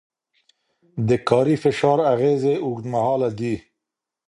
د 1.07 1.09
کاري 1.29 1.55
فشار 1.63 1.99
اغېزې 2.13 2.53
اوږدمهاله 2.65 3.29
دي. 3.39 3.55